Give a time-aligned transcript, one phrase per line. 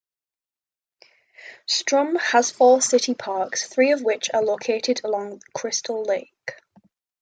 [1.67, 6.59] Strum has four city parks, three of which are located along Crystal Lake.